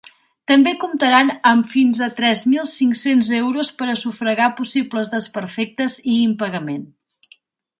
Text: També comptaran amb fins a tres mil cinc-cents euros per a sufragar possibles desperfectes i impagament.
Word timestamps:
També 0.51 0.71
comptaran 0.83 1.27
amb 1.49 1.67
fins 1.73 1.99
a 2.05 2.07
tres 2.21 2.41
mil 2.53 2.65
cinc-cents 2.71 3.29
euros 3.41 3.71
per 3.83 3.91
a 3.91 3.95
sufragar 4.05 4.49
possibles 4.63 5.13
desperfectes 5.15 5.99
i 6.15 6.17
impagament. 6.27 6.85